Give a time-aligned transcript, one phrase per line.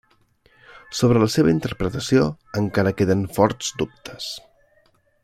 [0.99, 2.25] Sobre la seva interpretació
[2.63, 4.31] encara queden forts dubtes.